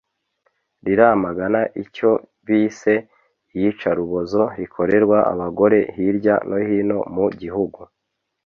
riramagana 0.85 1.61
icyo 1.83 2.11
bise 2.45 2.93
‘iyicarubozo’ 3.55 4.41
rikorerwa 4.57 5.17
abagore 5.31 5.79
hirya 5.95 6.35
no 6.49 6.57
hino 6.67 6.97
mu 7.15 7.25
gihugu 7.41 7.79